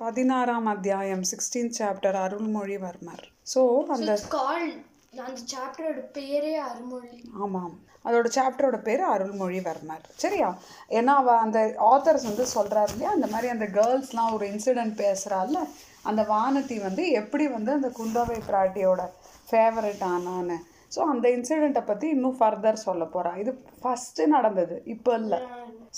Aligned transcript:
பதினாறாம் 0.00 0.68
அத்தியாயம் 0.72 1.24
sixteen 1.30 1.72
chapter 1.78 2.16
Arulmozhivarmar. 2.22 3.24
So 3.52 3.60
அந்த 3.94 4.12
அந்த 5.26 5.40
சாப்டரோட 5.52 6.00
பேரே 6.16 6.52
அருமொழி 6.68 7.18
ஆமாம். 7.44 7.74
அதோட 8.06 8.28
சாப்டரோட 8.36 8.76
பேர் 8.86 9.02
அருள்மொழிவர்மர். 9.14 10.04
சரியா? 10.22 10.48
ஏன்னா 10.98 11.14
அவ 11.22 11.32
அந்த 11.36 11.58
ஆத்தர்ஸ் 11.92 12.24
வந்து 12.30 12.46
சொல்கிறாரு 12.54 12.90
இல்லையா? 12.92 13.10
அந்த 13.10 13.26
மாதிரி 13.26 13.48
அந்த 13.54 13.66
கேர்ள்ஸ்லாம் 13.78 14.32
ஒரு 14.36 14.46
இன்சிடென்ட் 14.52 14.94
பேசுகிறாள்ல 15.02 15.60
அந்த 16.04 16.22
வானதி 16.30 16.78
வந்து 16.86 17.04
எப்படி 17.10 17.46
வந்து 17.48 17.72
அந்த 17.72 17.90
குந்தவை 17.98 18.38
பிராட்டியோட 18.48 19.04
ஃபேவரட் 19.50 20.04
ஆனான்னு. 20.14 20.58
ஸோ 20.96 21.02
அந்த 21.14 21.28
இன்சிடெண்ட்டை 21.28 21.84
பற்றி 21.90 22.08
இன்னும் 22.08 22.38
ஃபர்தர் 22.40 22.84
சொல்ல 22.86 23.04
போகிறா 23.04 23.32
இது 23.42 23.52
ஃபஸ்ட்டு 23.82 24.30
நடந்தது 24.36 24.82
இப்போ 24.84 25.12
இல்லை. 25.14 25.40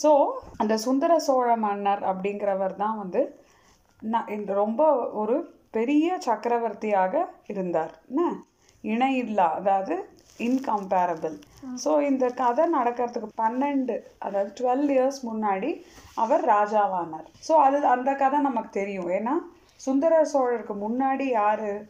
ஸோ 0.03 0.11
அந்த 0.57 0.77
சுந்தர 0.87 1.13
சோழ 1.29 1.49
மன்னர் 1.67 2.03
அப்படிங்கிறவர் 2.13 2.77
தான் 2.85 2.99
வந்து 3.05 3.23
ந- 4.11 4.31
இந்த 4.31 4.55
ரொம்ப 4.55 5.11
ஒரு 5.11 5.55
பெரிய 5.71 6.19
சக்கரவர்த்தியாக 6.19 7.25
இருந்தார். 7.47 8.01
என்ன? 8.09 8.33
இணையில்லா 8.83 9.49
அதாவது 9.51 10.09
இன்கம்பேரபிள் 10.39 11.41
ஸோ 11.85 12.03
இந்த 12.03 12.29
கதை 12.29 12.75
நடக்கிறதுக்கு 12.75 13.29
பன்னெண்டு 13.41 13.99
அதாவது 14.19 14.53
டுவெல் 14.61 14.89
இயர்ஸ் 14.89 15.27
முன்னாடி 15.33 15.83
அவர் 16.15 16.45
ராஜாவானார். 16.45 17.27
ஸோ 17.49 17.53
அது 17.53 17.87
அந்த 17.87 18.15
கதை 18.15 18.41
நமக்கு 18.41 18.71
தெரியும். 18.71 19.09
ஏன்னா 19.09 19.33
சுந்தர 19.77 20.23
சோழருக்கு 20.33 20.75
முன்னாடி 20.89 21.23
யாரு? 21.23 21.87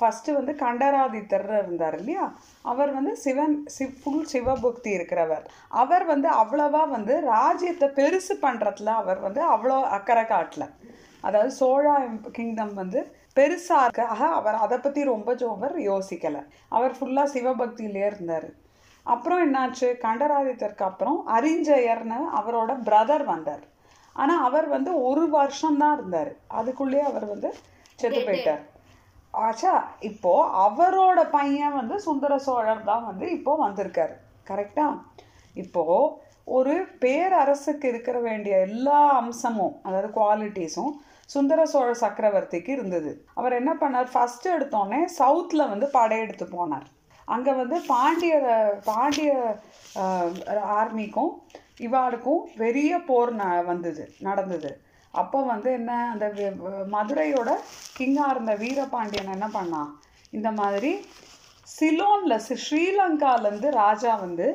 ஃபஸ்ட்டு 0.00 0.32
வந்து 0.32 0.52
கண்டராதித்தர் 0.52 1.58
இருந்தார் 1.62 1.98
இல்லையா? 1.98 2.32
அவர் 2.62 2.92
வந்து 2.92 3.16
சிவன் 3.16 3.66
சிவ் 3.66 4.02
ஃபுல் 4.02 4.24
சிவபக்தி 4.24 4.96
இருக்கிறவர். 4.96 5.44
அவர் 5.68 6.04
வந்து 6.04 6.28
அவ்வளவா 6.30 6.88
வந்து 6.88 7.20
ராஜ்யத்தை 7.20 7.88
பெருசு 7.88 8.34
பண்ணுறதுல 8.42 8.86
அவர் 8.86 9.18
வந்து 9.18 9.52
அவ்வளோ 9.52 9.82
அக்கறை 9.82 10.24
காட்டல. 10.24 10.70
அதாவது 11.26 11.52
சோழா 11.60 11.94
கிங்டம் 12.36 12.74
வந்து 12.80 13.00
பெருசாக 13.36 14.06
அவர் 14.38 14.56
அதை 14.64 14.76
பற்றி 14.78 15.00
ரொம்ப 15.12 15.30
ஜோவர் 15.42 15.76
யோசிக்கலை. 15.90 16.42
அவர் 16.76 16.92
ஃபுல்லாக 16.98 17.32
சிவபக்தியிலே 17.34 18.02
இருந்தார். 18.10 18.48
அப்புறம் 19.06 19.40
என்னாச்சு? 19.46 19.88
கண்டராதித்தருக்கு 20.04 20.84
அப்புறம் 20.90 21.18
அரிஞ்சயர்னு 21.36 22.18
அவரோட 22.40 22.72
பிரதர் 22.88 23.24
வந்தார். 23.32 23.64
ஆனால் 24.16 24.42
அவர் 24.48 24.66
வந்து 24.74 24.90
ஒரு 25.08 25.24
வருஷம்தான் 25.36 25.96
இருந்தார். 25.98 26.30
அதுக்குள்ளேயே 26.58 27.04
அவர் 27.10 27.26
வந்து 27.32 27.48
செத்து 28.00 28.20
போயிட்டார். 28.28 28.62
ஆச்சா 29.46 29.72
இப்போ 30.08 30.32
அவரோட 30.66 31.20
பையன் 31.36 31.78
வந்து 31.80 31.96
சுந்தர 32.06 32.32
சோழர் 32.46 32.88
தான் 32.90 33.06
வந்து 33.10 33.26
இப்போ 33.38 33.52
வந்திருக்காரு. 33.64 34.14
கரெக்டா 34.50 34.86
இப்போ 35.62 35.82
ஒரு 36.56 36.74
பேரரசுக்கு 37.02 37.86
இருக்கிற 37.92 38.16
வேண்டிய 38.28 38.54
எல்லா 38.68 39.00
அம்சமும் 39.20 39.74
அதாவது 39.86 40.08
குவாலிட்டிஸும் 40.18 40.92
சுந்தர 41.28 41.60
சோழ 41.72 41.90
சக்கரவர்த்திக்கு 42.02 42.70
இருந்தது. 42.76 43.10
அவர் 43.38 43.58
என்ன 43.60 43.72
பண்ணார்? 43.82 44.08
ஃபஸ்ட்டு 44.14 44.52
எடுத்தோடனே 44.56 45.00
சவுத்தில் 45.18 45.70
வந்து 45.72 45.86
படையெடுத்து 45.98 46.46
போனார். 46.56 46.86
அங்கே 47.28 47.52
வந்து 47.60 47.76
பாண்டிய 47.92 48.34
பாண்டிய 48.88 49.30
ஆர்மிக்கும் 50.78 51.32
இவாளுக்கும் 51.86 52.42
பெரிய 52.62 52.92
போர் 53.08 53.32
ந 53.40 53.44
வந்தது 53.70 54.04
நடந்தது. 54.28 54.70
அப்போ 55.14 55.38
வந்து 55.52 55.68
என்ன 55.78 55.92
அந்த 56.12 56.26
மதுரையோட 56.94 57.50
கிங்காக 57.96 58.32
இருந்த 58.34 58.52
வீரபாண்டியன் 58.62 59.34
என்ன 59.36 59.48
பண்ணான் 59.58 59.90
இந்த 60.36 60.48
மாதிரி 60.60 60.92
சிலோனில் 61.68 62.44
ஸ்ரீலங்காலேருந்து 62.46 63.68
ராஜா 63.82 64.12
வந்து 64.24 64.46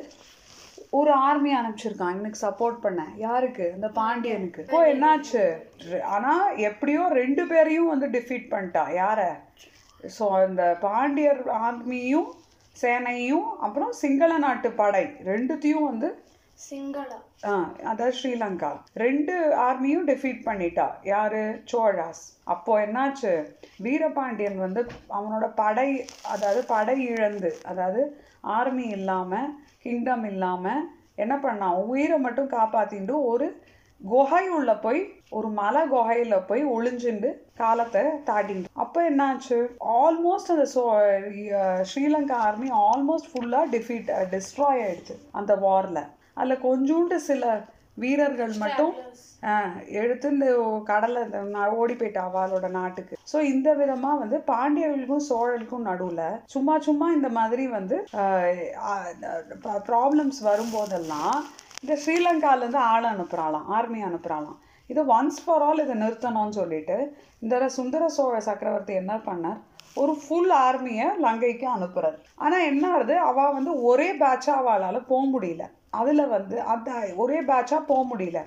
ஒரு 0.98 1.10
ஆர்மி 1.26 1.50
அனுப்பிச்சிருக்கான். 1.56 2.14
இவனுக்கு 2.16 2.40
சப்போர்ட் 2.46 2.78
பண்ண. 2.84 3.00
யாருக்கு? 3.26 3.66
இந்த 3.76 3.88
பாண்டியனுக்கு. 3.98 4.62
இப்போ 4.66 4.80
என்னாச்சு? 4.92 5.44
ஆனா 6.14 6.32
எப்படியோ 6.68 7.02
ரெண்டு 7.20 7.42
பேரையும் 7.46 7.92
வந்து 7.92 8.08
டிஃபீட் 8.16 8.48
பண்ணிட்டா. 8.54 8.84
யார? 9.02 9.20
ஸோ 10.16 10.26
இந்த 10.48 10.64
பாண்டியர் 10.86 11.42
ஆர்மியும் 11.66 12.28
சேனையும் 12.76 13.48
அப்புறம் 13.66 13.92
சிங்கள 14.02 14.32
நாட்டு 14.46 14.68
படை. 14.80 15.04
ரெண்டுத்தையும் 15.30 15.88
வந்து 15.90 16.10
சிங்களா 16.58 17.18
ஆ 17.50 17.52
அதாவது 17.90 18.14
ஸ்ரீலங்கா. 18.16 18.70
ரெண்டு 19.02 19.34
ஆர்மியும் 19.66 20.06
டிஃபீட் 20.10 20.40
பண்ணிட்டா. 20.48 20.86
யாரு? 21.12 21.42
சோழாஸ். 21.72 22.24
அப்போ 22.54 22.72
என்னாச்சு? 22.86 23.32
வீரபாண்டியன் 23.86 24.58
வந்து 24.66 24.82
அவனோட 25.18 25.46
படை 25.62 25.88
அதாவது 26.34 26.62
படை 26.74 26.96
இழந்து 27.12 27.52
அதாவது 27.72 28.02
ஆர்மி 28.58 28.86
இல்லாம 28.98 29.38
கிங்டம் 29.84 30.24
இல்லாமல் 30.24 30.82
என்ன 31.16 31.34
பண்ணான் 31.36 31.84
உயிரை 31.84 32.18
மட்டும் 32.18 32.50
காப்பாத்திண்டு 32.50 33.14
ஒரு 33.24 33.46
குகை 34.00 34.48
உள்ள 34.48 34.70
போய் 34.76 35.00
ஒரு 35.30 35.48
மலை 35.50 35.82
குகையில 35.88 36.46
போய் 36.46 36.64
ஒளிஞ்சுண்டு 36.66 37.30
காலத்தை 37.56 38.02
தாட்டிண்டு 38.26 38.70
அப்போ 38.74 39.10
என்னாச்சு? 39.10 39.58
ஆல்மோஸ்ட் 39.98 40.50
அந்த 40.50 40.66
சோ 40.74 40.82
ஸ்ரீலங்கா 41.82 42.38
ஆர்மி 42.40 42.70
ஆல்மோஸ்ட் 42.84 43.30
ஃபுல்லாக 43.32 43.70
டிஃபீட் 43.70 44.10
டிஸ்ட்ராய் 44.30 44.82
ஆயிடுச்சு 44.82 45.16
அந்த 45.32 45.54
வாரில் 45.56 46.02
அதில் 46.34 46.62
கொஞ்சூண்டு 46.62 47.14
சில 47.20 47.44
வீரர்கள் 47.96 48.52
மட்டும் 48.62 48.92
ஆஹ், 49.42 49.70
எடுத்துட்டு 50.00 50.48
கடலை 50.88 51.20
ஓடி 51.78 51.94
போயிட்டா 51.94 52.22
அவளோட 52.28 52.66
நாட்டுக்கு. 52.74 53.14
ஸோ 53.30 53.38
இந்த 53.50 53.68
விதமா 53.78 54.10
வந்து 54.18 54.36
பாண்டியர்களுக்கும் 54.48 55.26
சோழர்களுக்கும் 55.28 55.88
நடுவுல 55.88 56.22
சும்மா 56.54 56.74
சும்மா 56.86 57.06
இந்த 57.16 57.28
மாதிரி 57.38 57.64
வந்து 57.72 57.96
ப்ராப்ளம்ஸ் 59.86 60.40
வரும்போதெல்லாம் 60.46 61.38
இந்த 61.82 61.94
ஸ்ரீலங்கால 62.02 62.60
இருந்து 62.60 62.80
ஆள் 62.88 63.08
அனுப்புறாளாம் 63.10 63.68
ஆர்மி 63.70 64.00
அனுப்புறாளாம். 64.06 64.58
இதை 64.90 65.02
ஒன்ஸ் 65.14 65.40
ஃபார் 65.42 65.64
ஆல் 65.64 65.82
இதை 65.82 65.96
நிறுத்தணும்னு 66.00 66.58
சொல்லிட்டு 66.58 66.96
இந்த 67.42 67.68
சுந்தர 67.76 68.04
சோழ 68.14 68.36
சக்கரவர்த்தி 68.46 68.94
என்ன 68.94 69.14
பண்ணார்? 69.26 69.60
ஒரு 69.96 70.12
ஃபுல் 70.20 70.52
ஆர்மியை 70.60 71.06
லங்கைக்கு 71.24 71.66
அனுப்புறார். 71.72 72.16
ஆனால் 72.38 72.66
என்ன 72.68 72.84
ஆகுது? 72.92 73.14
அவள் 73.28 73.56
வந்து 73.56 73.72
ஒரே 73.88 74.08
பேட்சாக 74.20 74.60
அவளால் 74.62 75.08
போக 75.08 75.22
முடியல. 75.32 75.64
அதில் 75.92 76.24
வந்து 76.28 76.56
அந்த 76.62 76.90
ஒரே 77.16 77.38
பேட்சாக 77.42 77.82
போக 77.90 78.02
முடியல. 78.10 78.40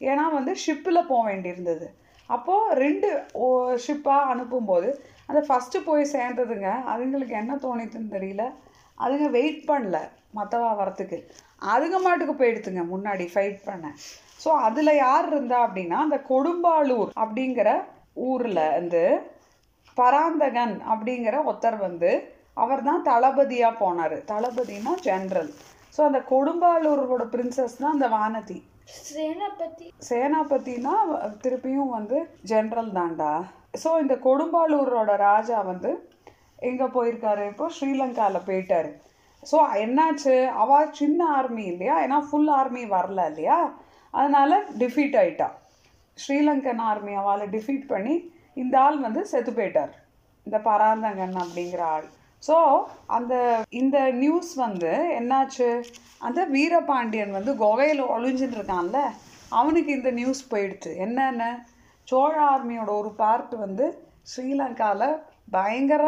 ஏன்னா 0.00 0.24
வந்து 0.32 0.52
ஷிப்பில் 0.64 1.08
போக 1.10 1.22
வேண்டியிருந்தது. 1.30 1.86
அப்போது 2.30 2.74
ரெண்டு 2.84 3.08
ஷிப்பாக 3.84 4.30
அனுப்பும்போது 4.32 4.88
அந்த 5.28 5.40
ஃபஸ்ட்டு 5.46 5.84
போய் 5.84 6.12
சேர்ந்ததுங்க. 6.12 6.68
அதுங்களுக்கு 6.92 7.34
என்ன 7.42 7.54
தோணித்துன்னு 7.56 8.14
தெரியல. 8.16 8.44
அதுங்க 8.98 9.28
வெயிட் 9.30 9.62
பண்ணல. 9.70 9.98
மற்றவா 10.34 10.70
வரத்துக்கு. 10.80 11.18
அதுங்க 11.72 11.98
மாட்டுக்கு 11.98 12.34
போயிடுத்துங்க. 12.34 12.82
முன்னாடி 12.94 13.24
ஃபைட் 13.32 13.60
பண்ண. 13.64 13.86
ஸோ 14.44 14.50
அதில் 14.66 15.00
யார் 15.04 15.26
இருந்தா 15.26 15.58
அப்படின்னா 15.66 15.98
அந்த 16.06 16.18
கொடும்பாளூர் 16.28 17.10
அப்படிங்கிற 17.22 17.68
ஊரில் 18.28 18.64
வந்து 18.76 19.02
பராந்தகன் 19.96 20.74
அப்படிங்கிற 20.92 21.36
ஒருத்தர் 21.48 21.78
வந்து 21.78 22.10
அவர் 22.54 22.82
தான் 22.82 23.02
தளபதியாக 23.02 23.80
போனார். 23.84 24.16
தளபதினா 24.32 24.92
ஜென்ரல் 25.08 25.50
ஸோ 25.98 26.04
அந்த 26.08 26.18
கொடும்பாளூரோட 26.32 27.22
பிரின்சஸ் 27.30 27.78
தான் 27.82 27.94
அந்த 27.94 28.08
வானதி. 28.16 28.56
சேனாபதி. 29.06 29.86
சேனாபதினா 30.08 30.92
திருப்பியும் 31.44 31.90
வந்து 31.94 32.18
ஜென்ரல் 32.50 32.90
தான்டா. 32.98 33.30
ஸோ 33.82 33.88
இந்த 34.02 34.14
கொடும்பாளூரோட 34.26 35.12
ராஜா 35.28 35.58
வந்து 35.70 35.90
எங்கே 36.68 36.86
போயிருக்காரு? 36.96 37.44
இப்போ 37.52 37.66
ஸ்ரீலங்காவில் 37.76 38.46
போயிட்டாரு. 38.48 38.90
ஸோ 39.50 39.58
என்னாச்சு? 39.84 40.36
அவ 40.62 40.78
சின்ன 41.00 41.20
ஆர்மி 41.38 41.64
இல்லையா? 41.72 41.96
ஏன்னா 42.04 42.20
ஃபுல் 42.28 42.52
ஆர்மி 42.58 42.84
வரல 42.94 43.26
இல்லையா? 43.32 43.58
அதனால 44.14 44.60
டிஃபீட் 44.82 45.18
ஆயிட்டா. 45.22 45.48
ஸ்ரீலங்கன் 46.18 46.84
ஆர்மி 46.90 47.14
அவளை 47.22 47.48
டிஃபீட் 47.56 47.86
பண்ணி 47.94 48.14
இந்த 48.62 48.76
ஆள் 48.86 49.00
வந்து 49.06 49.24
செத்து 49.32 49.54
போயிட்டார். 49.58 49.92
இந்த 50.46 50.60
பராந்தகன் 50.68 51.36
அப்படிங்கிற 51.44 51.82
ஆள். 51.96 52.08
ஸோ 52.42 52.56
அந்த 53.16 53.34
இந்த 53.80 53.98
நியூஸ் 54.22 54.50
வந்து 54.64 54.92
என்னாச்சு? 55.20 55.68
அந்த 56.26 56.40
வீரபாண்டியன் 56.54 57.36
வந்து 57.38 57.52
குகையில் 57.62 58.02
ஒளிஞ்சிட்டு 58.16 58.56
இருக்கான்ல 58.58 59.00
அவனுக்கு 59.60 59.90
இந்த 59.98 60.10
நியூஸ் 60.20 60.42
போயிடுச்சு. 60.52 60.90
என்னென்ன? 61.06 61.44
சோழ 62.08 62.34
ஆர்மியோட 62.54 62.90
ஒரு 63.00 63.10
பார்ட் 63.22 63.54
வந்து 63.64 63.86
ஸ்ரீலங்காவில் 64.30 65.16
பயங்கர 65.56 66.04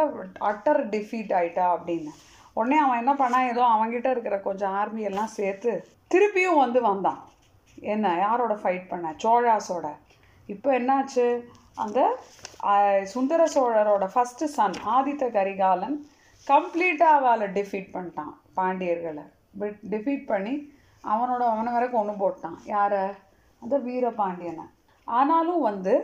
அட்டர் 0.50 0.80
டிஃபீட் 0.94 1.32
ஆயிட்டா 1.38 1.66
அப்படின்னு. 1.74 2.12
உடனே 2.58 2.78
அவன் 2.84 3.00
என்ன 3.02 3.12
பண்ணான் 3.20 3.48
ஏதோ 3.52 3.62
அவன்கிட்ட 3.74 4.08
இருக்கிற 4.14 4.36
கொஞ்சம் 4.46 4.74
ஆர்மி 4.80 5.02
எல்லாம் 5.10 5.34
சேர்த்து 5.38 5.72
திருப்பியும் 6.14 6.62
வந்து 6.64 6.80
வந்தான். 6.90 7.20
என்ன 7.94 8.14
யாரோட 8.26 8.54
ஃபைட் 8.62 8.86
பண்ண? 8.92 9.12
சோழாஸோட 9.24 9.88
இப்போ 10.48 10.70
என்னாச்சு? 10.78 11.26
அந்த 11.84 12.00
சுந்தர 13.12 13.42
சோழரோட 13.54 14.06
ஃபஸ்ட்டு 14.14 14.48
சன் 14.56 14.78
ஆதித்த 14.96 15.24
கரிகாலன் 15.36 15.98
கம்ப்ளீட்டாக 16.46 17.18
அவளை 17.18 17.46
டிஃபீட் 17.56 17.90
பண்ணிட்டான் 17.94 18.32
பாண்டியர்களை. 18.58 19.24
டிஃபீட் 19.92 20.24
பண்ணி 20.32 20.54
அவனோட 21.04 21.42
அவனை 21.52 21.70
வரைக்கும் 21.74 22.00
ஒன்று 22.00 22.14
போட்டான். 22.22 22.58
யாரை? 22.74 23.02
அந்த 23.62 23.76
வீரபாண்டியனை 23.86 24.64
ஆனாலும் 25.06 25.62
வந்து 25.70 25.94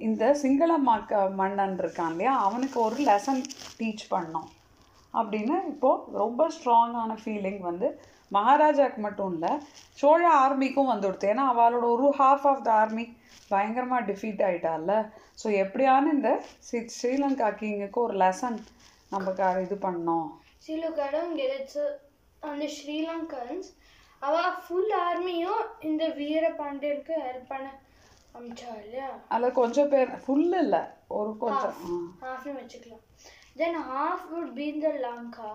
இந்த 0.00 0.24
சிங்கள 0.42 0.72
மக்க 0.88 1.20
மன்னன் 1.40 1.76
இருக்கான் 1.82 2.12
இல்லையா 2.14 2.32
அவனுக்கு 2.46 2.78
ஒரு 2.86 2.96
லெசன் 3.08 3.42
டீச் 3.78 4.04
பண்ணோம். 4.14 4.48
அப்படின்னு 5.14 5.56
இப்போது 5.72 6.18
ரொம்ப 6.22 6.42
ஸ்ட்ராங்கான 6.56 7.12
ஃபீலிங் 7.22 7.60
வந்து 7.68 7.88
மகாராஜாவுக்கு 8.30 9.00
மட்டும் 9.04 9.30
இல்லை 9.34 9.52
சோழ 9.98 10.22
ஆர்மிக்கும் 10.42 10.90
வந்துடுது 10.92 11.28
ஏன்னா 11.32 11.44
அவளோட 11.52 11.84
ஒரு 11.94 12.08
ஹாஃப் 12.18 12.46
ஆஃப் 12.50 12.64
த 12.66 12.70
ஆர்மி 12.80 13.04
பயங்கரமாக 13.52 14.06
டிஃபீட் 14.10 14.42
ஆகிட்டால 14.48 14.94
ஸோ 15.42 15.48
எப்படியான 15.62 16.10
இந்த 16.16 16.30
ஸ்ரீலங்கா 16.96 17.48
கிங்குக்கு 17.60 18.00
ஒரு 18.06 18.16
லெசன் 18.24 18.58
நமக்கு 19.12 19.64
இது 19.66 19.78
பண்ணோம். 19.86 20.28
See, 20.60 20.76
look, 20.76 20.98
I 20.98 21.10
don't 21.10 21.34
get 21.36 21.50
it. 21.56 21.66
So, 21.70 21.82
on 22.42 22.56
the 22.58 22.68
Sri 22.76 22.96
Lankans, 23.06 23.66
அவ 24.22 24.36
ஃபுல் 24.62 24.92
ஆர்மியும் 25.02 25.60
இந்த 25.88 26.04
வீர 26.16 26.44
பாண்டியனுக்கு 26.60 27.14
ஹெல்ப் 27.26 27.50
பண்ண 27.50 27.66
அமிச்சா 28.34 28.70
இல்லையா 28.82 29.08
அதில் 29.34 29.58
கொஞ்சம் 29.58 29.90
பேர் 29.92 30.10
ஃபுல் 30.24 30.50
இல்லை. 30.62 30.80
ஒரு 31.18 31.30
கொஞ்சம். 31.42 31.76
ஹாஃப்னு 32.24 32.54
வச்சுக்கலாம். 32.58 33.04
தென் 33.60 33.78
ஹாஃப் 33.88 34.24
வுட் 34.32 34.52
பி 34.56 34.64
இந்த 34.74 34.88
லங்கா 35.04 35.52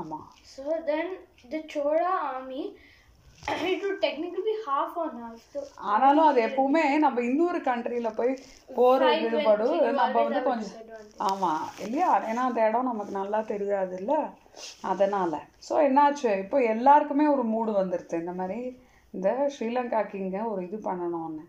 ஆமாம் 0.00 0.24
so 0.52 0.62
then 0.88 1.12
the 1.52 1.60
Chola 1.74 2.14
army 2.30 2.62
it 3.66 3.84
would 3.84 4.02
technically 4.06 4.44
be 4.48 4.54
half 4.68 4.96
and 5.02 5.18
half 5.24 5.56
ஆனாலும் 5.92 6.28
அது 6.30 6.40
எப்பவுமே 6.48 6.82
நம்ம 7.04 7.22
இன்னொரு 7.28 7.60
கண்ட்ரியில் 7.68 8.16
போய் 8.18 8.32
போகிற 8.78 9.10
ஈடுபாடு 9.24 9.66
நம்ம 10.00 10.22
வந்து 10.22 10.42
கொஞ்சம் 10.42 10.76
ஆமாம் 11.28 11.64
இல்லையா? 11.84 12.10
ஏன்னா 12.30 12.42
அந்த 12.48 12.60
இடம் 12.68 12.90
நமக்கு 12.90 13.12
நல்லா 13.20 13.40
தெரியாது 13.52 13.94
இல்லை 14.00 14.18
அதனால். 14.92 15.36
ஸோ 15.68 15.74
என்னாச்சு? 15.88 16.30
இப்போ 16.44 16.58
எல்லாருக்குமே 16.74 17.26
ஒரு 17.34 17.44
மூடு 17.52 17.72
வந்துடுது 17.80 18.22
இந்த 18.22 18.34
மாதிரி 18.40 18.60
இந்த 19.14 19.28
ஸ்ரீலங்கா 19.54 20.00
கிங்கை 20.12 20.42
ஒரு 20.52 20.60
இது 20.68 20.78
பண்ணணும்னு. 20.88 21.44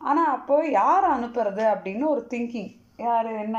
ஆனால் 0.00 0.32
அப்போ 0.36 0.56
யார் 0.80 1.06
அனுப்புறது 1.16 1.64
அப்படின்னு 1.74 2.04
ஒரு 2.14 2.22
திங்கிங் 2.32 2.72
யார்? 2.98 3.30
என்ன? 3.44 3.58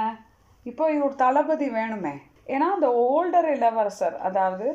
இப்போ 0.66 0.86
ஒரு 1.06 1.16
தளபதி 1.16 1.68
வேணுமே. 1.80 2.14
ஏன்னா 2.48 2.68
அந்த 2.76 2.88
ஓல்டர் 3.08 3.50
இளவரசர் 3.56 4.16
அதாவது 4.28 4.68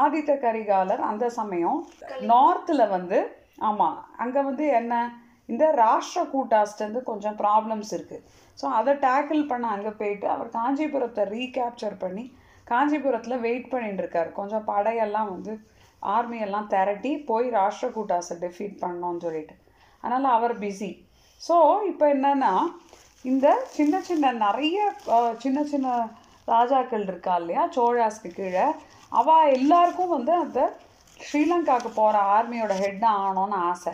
ஆதித்த 0.00 0.32
கரிகாலர் 0.44 1.02
அந்த 1.10 1.26
சமயம் 1.38 1.80
நார்த்தில் 2.32 2.92
வந்து 2.96 3.18
ஆமாம் 3.68 3.98
அங்கே 4.22 4.40
வந்து 4.48 4.64
என்ன 4.80 4.94
இந்த 5.48 5.64
ராஷ்டிர 5.82 6.22
கூட்டாஸ்லேருந்து 6.34 7.00
கொஞ்சம் 7.10 7.36
ப்ராப்ளம்ஸ் 7.42 7.92
இருக்குது 7.96 8.24
ஸோ 8.58 8.66
அதை 8.78 8.92
டேக்கிள் 9.06 9.42
பண்ண 9.50 9.66
அங்கே 9.76 9.92
போயிட்டு 10.00 10.26
அவர் 10.34 10.48
காஞ்சிபுரத்தை 10.58 11.24
ரீகேப்சர் 11.36 11.96
பண்ணி 12.04 12.24
காஞ்சிபுரத்தில் 12.66 13.42
வெயிட் 13.44 13.70
பண்ணிட்டு 13.72 14.02
இருக்கார். 14.02 14.30
கொஞ்சம் 14.38 14.66
படையெல்லாம் 14.70 15.30
வந்து 15.34 15.52
ஆர்மியெல்லாம் 16.02 16.68
திரட்டி 16.72 17.12
போய் 17.30 17.46
ராஷ்டிர 17.50 17.88
கூட்டாஸை 17.94 18.34
டிஃபீட் 18.44 18.76
பண்ணோன்னு 18.82 19.24
சொல்லிட்டு. 19.26 19.54
அதனால் 20.04 20.34
அவர் 20.36 20.54
பிஸி 20.64 20.90
ஸோ 21.40 21.56
இப்போ 21.90 22.04
என்னென்னா 22.14 22.52
இந்த 23.24 23.46
சின்ன 23.76 23.94
சின்ன 24.08 24.32
நிறைய 24.44 24.78
சின்ன 25.44 25.58
சின்ன 25.64 25.88
ராஜாக்கள் 26.48 27.06
இருக்கா 27.10 27.34
இல்லையா 27.40 27.62
சோழாஸ்க்கு 27.76 28.30
கீழே 28.36 28.66
அவள் 29.12 29.52
எல்லாருக்கும் 29.58 30.14
வந்து 30.16 30.32
அந்த 30.34 30.60
ஸ்ரீலங்காவுக்கு 31.26 31.90
போகிற 32.00 32.18
ஆர்மியோட 32.36 32.72
ஹெட்டாக 32.84 33.18
ஆகணும்னு 33.22 33.58
ஆசை. 33.70 33.92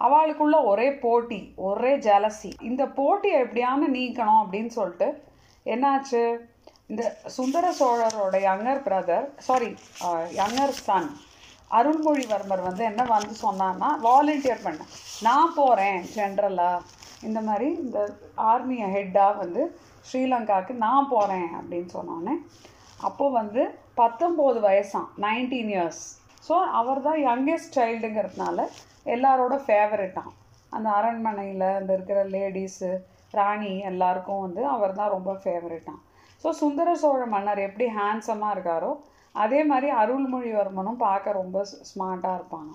அவளுக்குள்ள 0.00 0.56
ஒரே 0.70 0.86
போட்டி 1.04 1.40
ஒரே 1.66 1.92
ஜலசி 2.06 2.50
இந்த 2.68 2.82
போட்டியை 2.98 3.36
எப்படியான 3.42 3.88
நீக்கணும் 3.98 4.40
அப்படின்னு 4.42 4.72
சொல்லிட்டு 4.78 5.08
என்னாச்சு? 5.66 6.22
இந்த 6.90 7.02
சுந்தர 7.36 7.66
சோழரோட 7.80 8.36
younger 8.48 8.80
brother 8.86 9.26
sorry 9.48 9.68
younger 10.40 10.74
son 10.86 11.10
Arunmozhivarmar 11.78 12.66
வந்து 12.68 12.82
என்ன 12.84 13.02
வந்து 13.12 13.34
சொன்னான்னா 13.44 13.88
வாலண்டியர் 14.06 14.64
பண்ண. 14.64 14.80
நான் 15.26 15.54
போகிறேன் 15.58 16.00
ஜென்ரலாக 16.16 16.80
இந்த 17.28 17.40
மாதிரி 17.40 17.68
இந்த 17.84 17.98
ஆர்மியை 18.50 18.88
ஹெட்டாக 18.96 19.38
வந்து 19.42 19.62
ஸ்ரீலங்காவுக்கு 20.08 20.74
நான் 20.86 21.08
போகிறேன் 21.08 21.50
அப்படின்னு 21.58 21.90
சொன்னோன்னே 21.98 22.34
அப்போது 23.08 23.36
வந்து 23.40 23.62
பத்தொம்போது 24.00 24.58
வயசாம் 24.68 25.08
நைன்டீன் 25.26 25.70
இயர்ஸ் 25.74 26.02
ஸோ 26.42 26.54
அவர் 26.80 27.00
தான் 27.02 27.20
யங்கெஸ்ட் 27.28 27.76
சைல்டுங்கிறதுனால 27.78 28.60
எல்லாரோட 29.14 29.54
ஃபேவரட்டாம் 29.64 30.32
அந்த 30.72 30.88
அரண்மனையில் 30.98 31.66
அந்த 31.78 31.90
இருக்கிற 31.96 32.20
லேடிஸு 32.34 32.90
ராணி 33.34 33.72
எல்லாருக்கும் 33.90 34.44
வந்து 34.46 34.62
அவர் 34.74 34.98
தான் 35.00 35.14
ரொம்ப 35.16 35.32
ஃபேவரட்டான் 35.42 36.00
ஸோ 36.44 36.50
சுந்தர 36.60 36.94
சோழ 37.02 37.20
மன்னர் 37.34 37.60
எப்படி 37.68 37.86
ஹேண்ட்ஸமாக 37.98 38.54
இருக்காரோ 38.56 38.92
அதே 39.34 39.60
மாதிரி 39.64 39.88
அருள்மொழிவர்மனும் 40.02 41.02
பார்க்க 41.04 41.40
ரொம்ப 41.40 41.58
ஸ்மார்ட்டாக 41.90 42.38
இருப்பாங்க. 42.38 42.72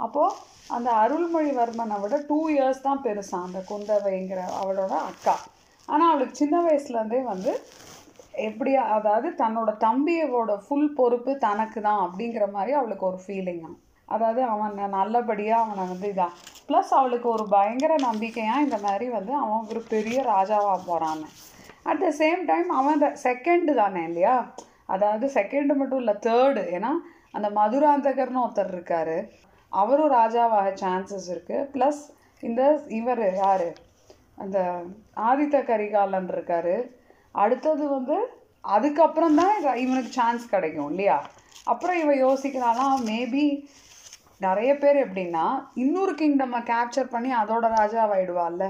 அப்போது 0.00 0.36
அந்த 0.76 0.88
அருள்மொழிவர்மனை 1.02 1.96
விட 2.02 2.16
டூ 2.28 2.38
இயர்ஸ் 2.50 2.84
தான் 2.86 3.02
பெருசான் 3.06 3.46
அந்த 3.46 3.60
குந்தவைங்கிற 3.70 4.40
அவளோட 4.60 4.92
அக்கா. 5.10 5.34
ஆனால் 5.88 6.10
அவளுக்கு 6.10 6.40
சின்ன 6.42 6.56
வயசுலேருந்தே 6.66 7.20
வந்து 7.32 7.52
எப்படியா 8.46 8.82
அதாவது 8.96 9.28
தன்னோட 9.42 9.70
தம்பியோட 9.84 10.54
ஃபுல் 10.64 10.90
பொறுப்பு 10.94 11.32
தனக்கு 11.38 11.80
தான் 11.80 12.02
அப்படிங்கிற 12.06 12.46
மாதிரி 12.50 12.72
அவளுக்கு 12.72 13.06
ஒரு 13.06 13.20
ஃபீலிங்காக 13.26 13.76
அதாவது 14.08 14.40
அவனை 14.52 14.84
நல்லபடியாக 14.88 15.64
அவனை 15.64 15.84
வந்து 15.88 16.08
இதான் 16.08 16.34
ப்ளஸ் 16.68 16.92
அவளுக்கு 16.94 17.28
ஒரு 17.28 17.44
பயங்கர 17.48 17.92
நம்பிக்கையாக 18.08 18.64
இந்த 18.66 18.78
மாதிரி 18.86 19.06
வந்து 19.08 19.32
அவன் 19.42 19.68
ஒரு 19.70 19.80
பெரிய 19.88 20.18
ராஜாவாக 20.32 20.78
போகிறான்னு 20.88 21.28
அட் 21.90 22.02
த 22.04 22.08
சேம் 22.20 22.40
டைம் 22.46 22.70
அவன் 22.78 23.04
செகண்டு 23.24 23.72
தானே 23.74 24.00
இல்லையா? 24.08 24.36
அதாவது 24.86 25.26
செகண்டு 25.36 25.72
மட்டும் 25.74 26.00
இல்லை 26.02 26.14
தேர்டு 26.26 26.62
ஏன்னா 26.76 26.92
அந்த 27.32 27.48
மதுராந்தகர்னு 27.58 28.42
ஒருத்தர் 28.44 28.72
இருக்காரு. 28.74 29.16
அவரும் 29.72 30.14
ராஜாவாக 30.18 30.68
சான்சஸ் 30.82 31.28
இருக்குது 31.34 31.66
ப்ளஸ் 31.74 32.00
இந்த 32.42 32.62
இவர் 32.98 33.22
யார்? 33.36 33.68
அந்த 34.36 34.58
ஆதித்த 35.28 35.56
கரிகாலன் 35.70 36.30
இருக்காரு. 36.34 36.74
அடுத்தது 37.34 37.84
வந்து 37.96 38.16
அதுக்கப்புறம் 38.64 39.36
தான் 39.40 39.54
இவனுக்கு 39.82 40.12
சான்ஸ் 40.12 40.44
கிடைக்கும் 40.54 40.88
இல்லையா? 40.92 41.18
அப்புறம் 41.66 41.98
இவன் 42.02 42.22
யோசிக்கிறானா 42.26 42.86
மேபி 43.10 43.44
நிறைய 44.40 44.70
பேர் 44.78 44.98
எப்படின்னா 45.04 45.46
இன்னொரு 45.82 46.12
கிங்டம்மை 46.20 46.60
கேப்சர் 46.70 47.12
பண்ணி 47.14 47.30
அதோட 47.40 47.66
ராஜாவாயிடுவாள்ல. 47.78 48.64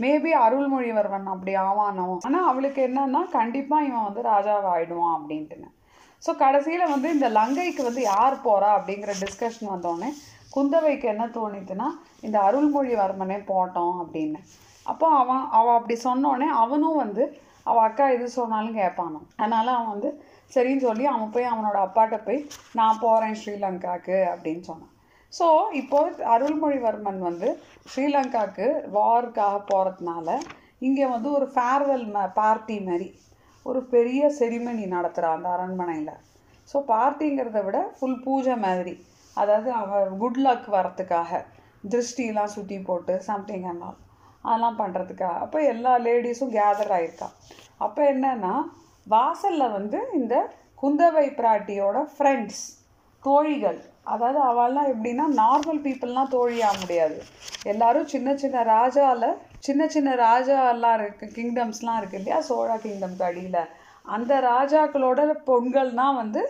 மேபி 0.00 0.30
அருள்மொழிவர்மன் 0.44 1.32
அப்படி 1.34 1.52
ஆவானோ. 1.66 2.06
ஆனால் 2.26 2.48
அவளுக்கு 2.50 2.80
என்னன்னா 2.88 3.22
கண்டிப்பாக 3.38 3.86
இவன் 3.88 4.06
வந்து 4.08 4.22
ராஜாவாயிடுவான் 4.32 5.16
அப்படின்ட்டுன்னு. 5.18 5.68
ஸோ 6.22 6.32
கடைசியில் 6.42 6.92
வந்து 6.92 7.08
இந்த 7.10 7.28
லங்கைக்கு 7.28 7.82
வந்து 7.82 8.02
யார் 8.12 8.36
போகிறா 8.46 8.68
அப்படிங்கிற 8.78 9.12
டிஸ்கஷன் 9.24 9.72
வந்தோடனே 9.74 10.10
குந்தவைக்கு 10.56 11.06
என்ன 11.12 11.24
தோணித்துன்னா 11.36 11.88
இந்த 12.20 12.36
அருள்மொழிவர்மனே 12.48 13.38
போட்டோம் 13.50 13.96
அப்படின்னு. 14.02 14.40
அப்போ 14.86 15.06
அவன் 15.20 15.44
அவள் 15.58 15.76
அப்படி 15.78 15.96
சொன்னோடனே 16.08 16.48
அவனும் 16.62 17.00
வந்து 17.04 17.24
அவள் 17.66 17.86
அக்கா 17.88 18.06
எது 18.14 18.26
சொன்னாலும் 18.38 18.78
கேட்பானோ 18.80 19.20
அதனால் 19.40 19.70
அவன் 19.74 19.92
வந்து 19.94 20.10
சரின்னு 20.54 20.86
சொல்லி 20.88 21.04
அவன் 21.12 21.32
போய் 21.34 21.52
அவனோட 21.52 21.78
அப்பாட்ட 21.86 22.16
போய் 22.26 22.40
நான் 22.78 23.00
போகிறேன் 23.04 23.38
ஸ்ரீலங்காக்கு 23.42 24.18
அப்படின்னு 24.32 24.64
சொன்னான். 24.70 24.92
ஸோ 25.32 25.46
இப்போ 25.80 26.00
அருள்மொழிவர்மன் 26.34 27.20
வந்து 27.28 27.48
ஸ்ரீலங்காக்கு 27.92 28.66
வார்க்காக 28.98 29.56
போகிறதுனால 29.70 30.28
இங்கே 30.86 31.06
வந்து 31.14 31.28
ஒரு 31.38 31.46
ஃபேர்வெல் 31.54 32.06
ம 32.14 32.26
பார்ட்டி 32.38 32.76
மாதிரி 32.88 33.08
ஒரு 33.66 33.80
பெரிய 33.94 34.22
செரிமனி 34.38 34.86
நடத்துகிறான் 34.94 35.36
அந்த 35.36 35.48
அரண்மனையில். 35.56 36.14
ஸோ 36.68 36.76
பார்ட்டிங்கிறத 36.92 37.60
விட 37.66 37.78
ஃபுல் 37.96 38.20
பூஜை 38.26 38.56
மாதிரி. 38.66 38.94
அதாவது 39.36 39.70
அவன் 39.80 40.16
குட் 40.22 40.40
லக் 40.46 40.68
வரத்துக்காக 40.76 41.40
திருஷ்டிலாம் 41.92 42.54
சுற்றி 42.56 42.76
போட்டு 42.88 43.14
சம்திங் 43.28 43.66
அண்ணா 43.70 43.88
அதெல்லாம் 44.44 44.78
பண்ணுறதுக்காக 44.78 45.42
அப்போ 45.44 45.58
எல்லா 45.72 45.92
லேடிஸும் 46.06 46.54
கேதர் 46.58 46.92
ஆகிருக்கா 46.96 47.28
அப்போ 47.78 48.02
என்னன்னா 48.12 48.54
வாசலில் 49.06 49.74
வந்து 49.78 49.98
இந்த 50.18 50.34
குந்தவை 50.82 51.26
பிராட்டியோட 51.40 51.98
ஃப்ரெண்ட்ஸ் 52.14 52.62
தோழிகள். 53.22 53.80
அதாவது 54.12 54.38
அவள்லாம் 54.50 54.88
எப்படின்னா 54.92 55.26
நார்மல் 55.42 55.80
பீப்புளெலாம் 55.84 56.32
தோழியாக 56.34 56.80
முடியாது. 56.80 57.16
எல்லாரும் 57.72 58.06
சின்ன 58.06 58.34
சின்ன 58.42 58.62
ராஜாவில் 58.74 59.28
சின்ன 59.58 59.82
சின்ன 59.88 60.10
ராஜாலாம் 60.26 60.96
இருக்கு 60.98 61.26
கிங்டம்ஸ்லாம் 61.36 61.98
இருக்குது 62.00 62.20
இல்லையா 62.20 62.38
சோழா 62.48 62.76
கிங்டம்க்கு 62.84 63.24
அடியில். 63.28 63.62
அந்த 64.16 64.32
ராஜாக்களோட 64.50 65.20
பொங்கல்னால் 65.50 66.18
வந்து 66.22 66.42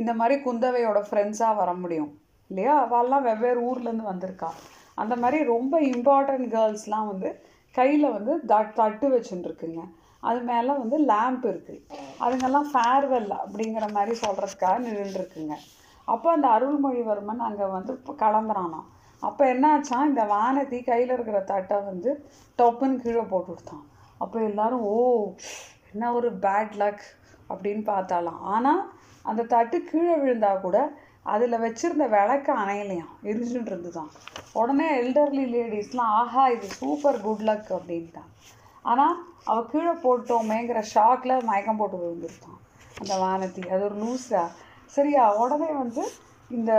இந்த 0.00 0.12
மாதிரி 0.14 0.36
குந்தவையோட 0.46 0.98
ஃப்ரெண்ட்ஸாக 1.08 1.58
வர 1.60 1.70
முடியும். 1.72 2.10
இல்லையா? 2.50 2.74
அவள்லாம் 2.84 3.26
வெவ்வேறு 3.28 3.60
ஊர்லேருந்து 3.68 4.10
வந்திருக்கா. 4.12 4.50
அந்த 5.02 5.14
மாதிரி 5.22 5.38
ரொம்ப 5.54 5.80
இம்பார்ட்டன்ட் 5.92 6.48
கேர்ள்ஸ்லாம் 6.54 7.08
வந்து 7.12 7.30
கையில் 7.74 8.14
வந்து 8.16 8.32
தட் 8.52 8.76
தட்டு 8.80 9.06
வச்சுட்டுருக்குங்க 9.14 9.82
அது 10.22 10.40
மேலே 10.50 10.72
வந்து 10.82 10.98
லேம்ப் 11.10 11.44
இருக்குது 11.52 11.82
அதுங்கெல்லாம் 12.24 12.68
ஃபேர்வெல் 12.72 13.32
அப்படிங்கிற 13.42 13.86
மாதிரி 13.96 14.14
சொல்கிறதுக்காக 14.24 14.78
நின்றுருக்குங்க 14.86 15.56
அப்போ 16.12 16.28
அந்த 16.34 16.48
அருள்மொழிவர்மன் 16.56 17.42
அங்கே 17.46 17.66
வந்து 17.74 17.92
இப்போ 17.98 18.12
கிளம்புறானாம். 18.22 18.86
அப்போ 19.22 19.42
என்னாச்சான் 19.52 20.08
இந்த 20.10 20.22
வானதி 20.32 20.78
கையில் 20.88 21.12
இருக்கிற 21.14 21.38
தட்டை 21.50 21.76
வந்து 21.90 22.10
டொப்புன்னு 22.58 23.00
கீழே 23.04 23.24
போட்டு 23.30 23.48
கொடுத்தான். 23.50 23.84
அப்போ 24.22 24.38
எல்லாரும் 24.50 24.84
ஓ 24.92 24.96
என்ன 25.92 26.12
ஒரு 26.18 26.28
பேட் 26.44 26.74
லக் 26.82 27.04
அப்படின்னு 27.50 27.82
பார்த்தாலாம். 27.92 28.40
ஆனால் 28.54 28.82
அந்த 29.24 29.46
தட்டு 29.54 29.76
கீழே 29.90 30.14
விழுந்தால் 30.22 30.64
கூட 30.66 30.78
அதில் 31.26 31.62
வச்சிருந்த 31.64 32.04
விளக்கு 32.08 32.50
அணையிலையும் 32.52 33.12
எரிஞ்சுட்டு 33.22 33.70
இருந்துதான். 33.72 34.10
உடனே 34.52 34.86
எல்டர்லி 35.00 35.44
லேடிஸ்லாம் 35.54 36.12
ஆஹா 36.20 36.44
இது 36.48 36.68
சூப்பர் 36.80 37.18
குட் 37.20 37.44
லக் 37.48 37.70
அப்படின்ட்டான். 37.76 38.30
ஆனால் 38.84 39.16
அவள் 39.44 39.70
கீழே 39.70 39.94
போட்டோமேங்கிற 40.04 40.80
ஷாக்கில் 40.92 41.44
மயக்கம் 41.44 41.80
போட்டு 41.80 41.98
விழுந்துருக்கான் 42.02 42.60
அந்த 43.00 43.14
வானதி 43.22 43.62
அது 43.68 43.82
ஒரு 43.84 43.96
லூஸா 44.02 44.42
சரியா 44.94 45.22
உடனே 45.42 45.70
வந்து 45.82 46.02
இந்த 46.50 46.72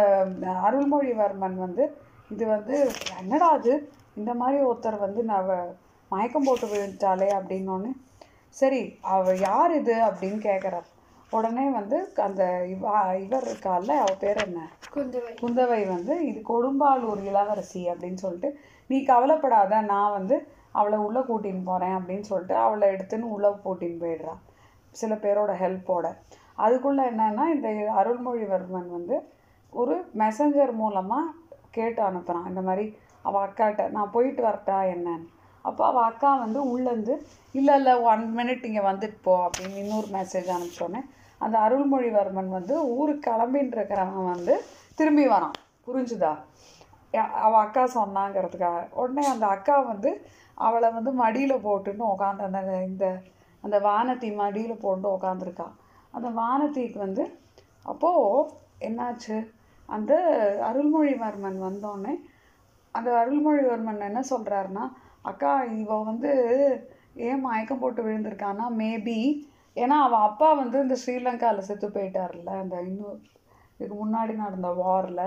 அருள்மொழிவர்மன் 0.68 1.58
வந்து 1.66 1.84
இது 2.30 2.46
வந்து 2.46 2.76
என்னடா 3.22 3.50
அது 3.58 3.74
இந்த 4.16 4.32
மாதிரி 4.34 4.58
ஒருத்தர் 4.66 5.04
வந்து 5.06 5.24
நான் 5.24 5.50
மயக்கம் 6.12 6.48
போட்டு 6.48 6.68
விழுந்துட்டாளே 6.68 7.28
அப்படின்னோடனே 7.38 7.92
சரி 8.56 8.82
அவள் 9.14 9.40
யார் 9.40 9.72
இது? 9.72 9.96
அப்படின்னு 10.08 10.40
கேட்குறாரு 10.46 10.88
உடனே 11.32 11.70
வந்து 11.70 11.98
அந்த 12.18 12.44
இவ 12.70 12.92
இவர் 13.18 13.48
இருக்கால 13.48 13.96
அவ 14.04 14.12
பேர் 14.20 14.40
என்ன? 14.44 14.60
குந்தவை. 14.94 15.32
குந்தவை 15.42 15.82
வந்து 15.88 16.14
இது 16.26 16.40
கொடும்பாலூர் 16.42 17.22
இளவரசி 17.24 17.82
அப்படின்னு 17.90 18.14
சொல்லிட்டு 18.16 18.50
நீ 18.90 19.04
கவலைப்படாத 19.04 19.82
நான் 19.86 20.12
வந்து 20.12 20.36
அவளை 20.72 20.98
உள்ளே 20.98 21.20
கூட்டின்னு 21.20 21.64
போகிறேன் 21.64 21.96
அப்படின்னு 22.00 22.22
சொல்லிட்டு 22.22 22.56
அவளை 22.58 22.88
எடுத்துன்னு 22.90 23.34
உள்ளே 23.36 23.50
கூட்டின்னு 23.66 24.02
போயிடுறா 24.04 24.36
சில 24.96 25.14
பேரோட 25.16 25.52
ஹெல்ப்போட 25.64 26.06
அதுக்குள்ளே 26.58 27.04
என்னன்னா 27.04 27.46
இந்த 27.56 27.70
அருள்மொழிவர்மன் 28.00 28.90
வந்து 28.90 29.16
ஒரு 29.74 29.96
மெசஞ்சர் 30.18 30.74
மூலமாக 30.74 31.34
கேட்டு 31.72 32.02
அனுப்புகிறான் 32.04 32.48
இந்த 32.48 32.62
மாதிரி 32.62 32.86
அவள் 33.22 33.46
அக்காட்ட 33.48 33.90
நான் 33.90 34.14
போயிட்டு 34.14 34.42
வரட்டா 34.44 34.78
என்னன்னு. 34.94 35.28
அப்போ 35.68 35.86
அவள் 35.86 36.04
அக்கா 36.04 36.30
வந்து 36.36 36.60
உள்ளேருந்து 36.64 37.14
இல்லை 37.52 37.76
இல்லை 37.76 37.94
ஒன் 38.12 38.24
மினிட் 38.38 38.66
இங்கே 38.66 38.80
வந்துட்டு 38.80 39.18
போ 39.22 39.34
அப்படின்னு 39.46 39.76
இன்னொரு 39.76 40.08
மெசேஜ் 40.12 40.50
அனுப்பிச்சோன்னே 40.56 41.02
அந்த 41.40 41.58
அருள்மொழிவர்மன் 41.60 42.50
வந்து 42.50 42.76
ஊருக்கு 42.98 43.32
கிளம்பின்னு 43.32 43.72
இருக்கிறவன் 43.76 44.32
வந்து 44.32 44.54
திரும்பி 44.96 45.26
வரான். 45.28 45.56
புரிஞ்சுதா? 45.88 46.32
யா- 47.14 47.34
அக்கா 47.64 47.84
சொன்னாங்கிறதுக்காக. 47.96 48.94
உடனே 48.94 49.28
அந்த 49.28 49.46
அக்கா 49.48 49.76
வந்து 49.82 50.12
அவளை 50.56 50.90
வந்து 50.92 51.12
மடியில் 51.12 51.66
போட்டுன்னு 51.66 52.06
உட்காந்து 52.14 52.44
அந்த 52.46 52.60
இந்த 52.86 53.06
அந்த 53.64 53.78
வானத்தி 53.80 54.36
மடியில் 54.36 54.82
போட்டு 54.82 55.08
உட்காந்துருக்கா 55.10 55.68
அந்த 56.14 56.28
வானத்திக்கு 56.42 56.98
வந்து 56.98 57.24
அப்போது 57.84 58.50
என்னாச்சு? 58.80 59.38
அந்த 59.90 60.14
அருள்மொழிவர்மன் 60.62 61.60
வந்தோடனே 61.62 62.14
அந்த 62.92 63.10
அருள்மொழிவர்மன் 63.14 64.00
என்ன 64.00 64.22
சொல்கிறாருன்னா 64.30 64.86
அக்கா 65.30 65.52
இவ 65.82 66.00
வந்து 66.10 66.32
ஏன் 67.28 67.44
மயக்கம் 67.48 67.82
போட்டு 67.84 68.02
விழுந்திருக்கான்னா 68.08 68.66
மேபி 68.82 69.20
ஏன்னா 69.78 69.96
அவள் 70.06 70.26
அப்பா 70.28 70.50
வந்து 70.62 70.78
இந்த 70.86 70.96
ஸ்ரீலங்காவில் 71.02 71.68
செத்து 71.70 71.88
போயிட்டார்ல 71.96 72.52
அந்த 72.64 72.76
இன்னும் 72.90 73.18
இதுக்கு 73.76 73.96
முன்னாடி 74.04 74.34
நடந்த 74.44 74.70
வாரில் 74.84 75.26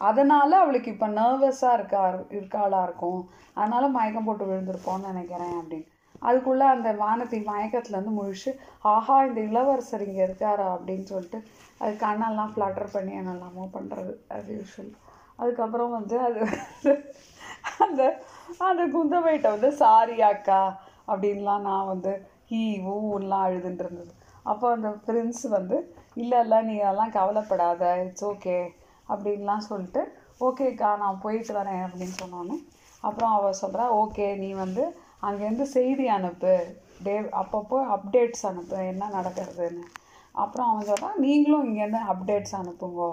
அதனால் 0.00 0.54
அவளுக்கு 0.60 0.88
இப்போ 0.94 1.08
நர்வஸாக 1.18 1.76
இருக்கா 1.78 2.00
இருக்காளாக 2.36 2.86
இருக்கும். 2.86 3.20
அதனால் 3.56 3.94
மயக்கம் 3.96 4.26
போட்டு 4.28 4.44
விழுந்திருப்போன்னு 4.48 5.10
நினைக்கிறேன் 5.12 5.54
அப்படின்னு. 5.60 5.88
அதுக்குள்ளே 6.22 6.66
அந்த 6.74 6.88
வானத்தி 7.02 7.38
மயக்கத்துலேருந்து 7.50 8.16
முழிச்சு 8.18 8.50
ஆஹா 8.92 9.16
இந்த 9.28 9.40
இளவரசர் 9.50 10.06
இங்கே 10.06 10.22
இருக்காரா? 10.26 10.66
அப்படின்னு 10.76 11.06
சொல்லிட்டு 11.12 11.38
அது 11.82 11.92
கண்ணெல்லாம் 12.04 12.52
ஃப்ளட்டர் 12.54 12.94
பண்ணி 12.96 13.12
என்னெல்லாமோ 13.20 13.64
பண்ணுறது 13.76 14.14
அது 14.36 14.56
யூஷுவல் 14.58 14.92
அதுக்கப்புறம் 15.40 15.94
வந்து 15.98 16.16
அது 16.26 16.40
அந்த 17.86 18.02
அந்த 18.60 18.82
குந்தவைட்ட 18.92 19.46
வந்து 19.52 19.70
சாரி 19.80 20.16
அக்கா 20.28 20.60
அப்படின்லாம் 21.08 21.66
நான் 21.68 21.90
வந்து 21.92 22.12
ஹீ 22.50 22.60
ஊன்லாம் 22.94 23.44
அழுதுன்ட்டு 23.46 23.84
இருந்தது 23.84 24.12
அப்போ 24.46 24.66
அந்த 24.72 24.88
பிரின்ஸ் 25.06 25.44
வந்து 25.50 25.76
இல்லை 26.16 26.38
இல்லை 26.44 26.58
நீ 26.66 26.74
அதெல்லாம் 26.80 27.14
கவலைப்படாத 27.16 27.82
இட்ஸ் 28.02 28.26
ஓகே 28.30 28.56
அப்படின்லாம் 29.08 29.66
சொல்லிட்டு 29.68 30.02
ஓகேக்கா 30.40 30.90
நான் 31.02 31.22
போயிட்டு 31.24 31.52
வரேன் 31.58 31.82
அப்படின்னு 31.84 32.16
சொன்னோன்னே 32.16 32.56
அப்புறம் 33.04 33.34
அவள் 33.36 33.60
சொல்கிறா 33.62 33.86
ஓகே 34.02 34.26
நீ 34.42 34.50
வந்து 34.58 34.84
அங்கேருந்து 35.22 35.66
செய்தி 35.74 36.06
அனுப்பு 36.16 36.54
டே 37.00 37.12
அப்பப்போ 37.40 37.78
அப்டேட்ஸ் 37.94 38.44
அனுப்பு 38.48 38.76
என்ன 38.90 39.08
நடக்கிறதுன்னு. 39.14 39.84
அப்புறம் 40.34 40.68
அவன் 40.70 40.88
சொல்கிறான் 40.88 41.18
நீங்களும் 41.24 41.66
இங்கேருந்து 41.66 42.02
அப்டேட்ஸ் 42.12 42.56
அனுப்புங்கோ 42.60 43.10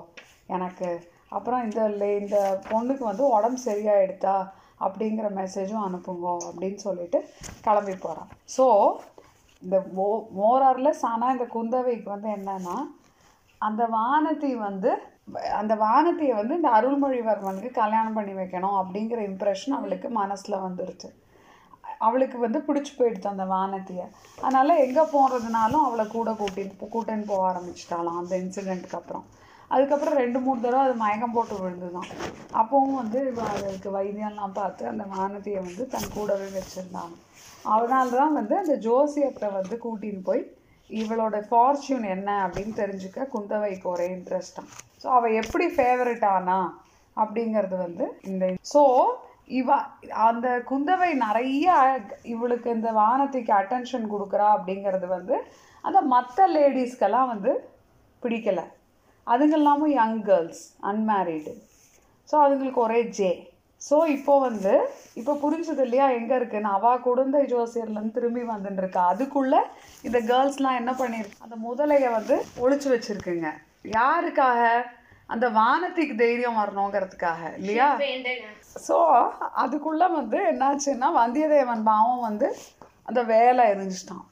எனக்கு. 0.49 0.89
அப்புறம் 1.31 1.61
இந்த 1.67 1.81
இந்த 2.21 2.37
பொண்ணுக்கு 2.69 3.03
வந்து 3.09 3.25
உடம்பு 3.35 3.59
சரியாயிடுதா 3.65 4.37
அப்படிங்கிற 4.85 5.29
மெசேஜும் 5.39 5.85
அனுப்புங்க 5.87 6.27
அப்படின்னு 6.49 6.81
சொல்லிட்டு 6.87 7.19
கிளம்பி 7.67 7.95
போகிறான் 8.05 8.31
ஸோ 8.55 8.65
இந்த 9.61 9.77
மோ 9.97 10.09
மோரார்லெஸ் 10.39 11.03
ஆனால் 11.11 11.33
இந்த 11.35 11.45
குந்தவைக்கு 11.55 12.07
வந்து 12.15 12.29
என்னன்னா 12.37 12.77
அந்த 13.61 13.83
வானத்தை 13.97 14.51
வந்து 14.67 14.91
அந்த 15.59 15.73
வானத்தையை 15.83 16.35
வந்து 16.39 16.53
இந்த 16.59 16.69
அருள்மொழிவர்மனுக்கு 16.77 17.69
கல்யாணம் 17.81 18.15
பண்ணி 18.17 18.33
வைக்கணும் 18.37 18.77
அப்படிங்கிற 18.79 19.19
இம்ப்ரெஷன் 19.31 19.75
அவளுக்கு 19.77 20.07
மனசில் 20.21 20.63
வந்துருச்சு. 20.63 21.09
அவளுக்கு 22.05 22.37
வந்து 22.43 22.59
பிடிச்சி 22.67 22.91
போயிடுச்சு 22.97 23.27
அந்த 23.33 23.45
வானத்தையை 23.53 24.05
அதனால் 24.43 24.81
எங்கே 24.85 25.03
போகிறதுனாலும் 25.13 25.85
அவளை 25.87 26.05
கூட 26.07 26.31
கூட்டிட்டு 26.39 26.87
கூட்டின்னு 26.95 27.29
போக 27.31 27.43
ஆரம்பிச்சிட்டாலாம் 27.51 28.19
அந்த 28.21 28.33
இன்சிடெண்ட்டுக்கு 28.43 28.99
அப்புறம். 29.01 29.25
அதுக்கப்புறம் 29.73 30.19
ரெண்டு 30.21 30.39
மூணு 30.45 30.59
தடவை 30.63 30.83
அது 30.85 30.95
மயக்கம் 31.01 31.35
போட்டு 31.35 31.55
விழுந்துதான் 31.59 32.09
அப்போவும் 32.59 32.97
வந்து 33.01 33.19
அதுக்கு 33.49 33.89
வைத்தியம்லாம் 33.97 34.57
பார்த்து 34.59 34.83
அந்த 34.93 35.03
வானதியை 35.15 35.59
வந்து 35.67 35.83
தன் 35.93 36.13
கூடவே 36.15 36.47
வச்சுருந்தாங்க. 36.57 37.15
அதனால 37.73 38.09
தான் 38.21 38.37
வந்து 38.39 38.55
அந்த 38.61 38.75
ஜோசியத்தை 38.87 39.49
வந்து 39.59 39.75
கூட்டின்னு 39.85 40.23
போய் 40.29 40.43
இவளோட 40.89 41.37
ஃபார்ச்சூன் 41.49 42.05
என்ன 42.15 42.29
அப்படின்னு 42.45 42.73
தெரிஞ்சுக்க 42.79 43.27
குந்தவைக்கு 43.33 43.87
ஒரே 43.93 44.07
இன்ட்ரெஸ்டாக 44.15 44.67
ஸோ 45.03 45.07
அவள் 45.17 45.37
எப்படி 45.41 45.67
ஃபேவரட் 45.75 46.25
ஆனா 46.35 46.57
அப்படிங்கிறது 47.17 47.77
வந்து 47.85 48.05
இந்த 48.31 48.45
ஸோ 48.73 48.81
இவ 49.59 49.69
அந்த 50.27 50.47
குந்தவை 50.69 51.09
நிறைய 51.23 51.69
இவளுக்கு 52.33 52.69
இந்த 52.77 52.89
வானத்திக்கு 52.99 53.53
அட்டென்ஷன் 53.61 54.05
கொடுக்குறா 54.13 54.47
அப்படிங்கிறது 54.57 55.07
வந்து 55.07 55.37
அந்த 55.83 55.99
மற்ற 56.13 56.47
லேடிஸ்க்கெல்லாம் 56.55 57.31
வந்து 57.33 57.51
பிடிக்கலை. 58.23 58.65
அதுங்கெல்லாமும் 59.31 59.95
யங் 59.99 60.21
கேர்ள்ஸ் 60.29 60.63
அன்மேரிடு 60.89 61.53
ஸோ 62.29 62.35
அதுங்களுக்கு 62.45 62.81
ஒரே 62.87 62.99
ஜே 63.17 63.31
ஸோ 63.81 63.97
இப்போ 64.15 64.33
வந்து 64.39 64.73
இப்போ 65.19 65.33
புரிஞ்சது 65.43 65.83
இல்லையா? 65.85 66.07
எங்கே 66.17 66.35
இருக்குன்னு 66.39 66.69
அவா 66.77 66.91
குழந்தை 67.05 67.39
ஜோசியர்லேருந்து 67.51 68.15
திரும்பி 68.17 68.43
வந்துட்டு 68.51 68.81
இருக்கா 68.83 69.03
அதுக்குள்ளே 69.11 69.61
இந்த 70.07 70.19
கேர்ள்ஸ்லாம் 70.29 70.79
என்ன 70.81 70.91
பண்ணிருக்கு 70.99 71.41
அந்த 71.45 71.55
முதலையை 71.67 72.09
வந்து 72.17 72.35
ஒளிச்சு 72.63 72.87
வச்சிருக்குங்க. 72.93 73.49
யாருக்காக? 73.97 74.59
அந்த 75.29 75.45
வானத்திக்கு 75.57 76.15
தைரியம் 76.21 76.59
வரணுங்கிறதுக்காக 76.61 77.41
இல்லையா? 77.59 77.87
ஸோ 78.87 78.95
அதுக்குள்ளே 79.63 80.07
வந்து 80.19 80.39
என்னாச்சுன்னா 80.51 81.09
வந்தியத்தேவன் 81.21 81.87
பாவம் 81.91 82.25
வந்து 82.29 82.47
அந்த 83.09 83.21
வேலை 83.33 83.63
எரிஞ்சிட்டான். 83.73 84.25